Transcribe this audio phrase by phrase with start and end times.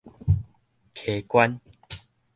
[0.95, 1.59] 㧎關